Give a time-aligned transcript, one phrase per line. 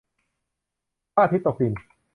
[1.13, 1.73] พระอาทิตย์ตกดิน